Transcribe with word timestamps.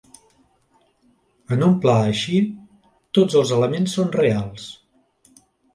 En 1.57 1.65
un 1.67 1.75
pla 1.85 1.99
així, 2.07 2.41
tots 3.19 3.39
els 3.45 3.55
elements 3.61 3.97
són 4.01 4.13
reals. 4.21 4.71